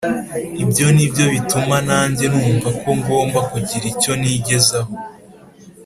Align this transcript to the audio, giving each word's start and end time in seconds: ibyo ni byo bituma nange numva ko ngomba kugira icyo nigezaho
ibyo 0.63 0.87
ni 0.95 1.05
byo 1.11 1.25
bituma 1.33 1.75
nange 1.87 2.25
numva 2.33 2.69
ko 2.81 2.89
ngomba 2.99 3.39
kugira 3.51 3.85
icyo 3.93 4.11
nigezaho 4.21 4.93